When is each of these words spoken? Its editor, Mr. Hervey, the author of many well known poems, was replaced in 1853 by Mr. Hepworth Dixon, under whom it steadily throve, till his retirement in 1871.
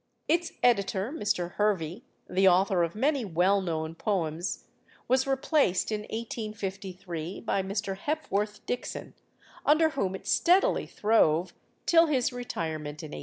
Its 0.27 0.53
editor, 0.63 1.11
Mr. 1.11 1.51
Hervey, 1.57 2.01
the 2.27 2.47
author 2.47 2.81
of 2.81 2.95
many 2.95 3.23
well 3.23 3.61
known 3.61 3.93
poems, 3.93 4.63
was 5.07 5.27
replaced 5.27 5.91
in 5.91 6.01
1853 6.01 7.39
by 7.41 7.61
Mr. 7.61 7.95
Hepworth 7.97 8.65
Dixon, 8.65 9.13
under 9.63 9.89
whom 9.89 10.15
it 10.15 10.25
steadily 10.25 10.87
throve, 10.87 11.53
till 11.85 12.07
his 12.07 12.33
retirement 12.33 13.03
in 13.03 13.09
1871. 13.13 13.19